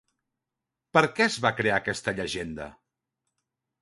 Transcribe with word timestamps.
Per 0.97 1.03
què 1.19 1.27
es 1.27 1.37
va 1.45 1.53
crear 1.59 1.77
aquesta 1.81 2.17
llegenda? 2.21 2.71